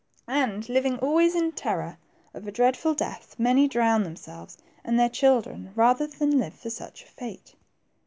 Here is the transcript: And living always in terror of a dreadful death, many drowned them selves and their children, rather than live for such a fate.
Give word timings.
And 0.33 0.67
living 0.67 0.97
always 0.97 1.35
in 1.35 1.51
terror 1.51 1.99
of 2.33 2.47
a 2.47 2.51
dreadful 2.51 2.95
death, 2.95 3.35
many 3.37 3.67
drowned 3.67 4.03
them 4.03 4.15
selves 4.15 4.57
and 4.83 4.99
their 4.99 5.09
children, 5.09 5.71
rather 5.75 6.07
than 6.07 6.39
live 6.39 6.55
for 6.55 6.71
such 6.71 7.03
a 7.03 7.07
fate. 7.07 7.53